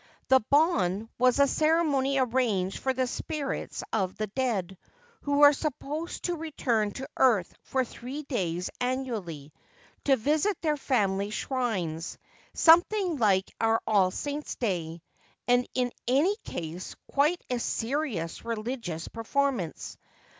[0.29, 4.75] The' Bon' was a ceremony arranged for the spirits of the dead,
[5.21, 9.53] who are supposed to return to earth for three days annually,
[10.05, 12.17] to visit their family shrines—
[12.55, 15.03] something like our All Saints' Day,
[15.47, 19.99] and in any case quite a serious religious performance.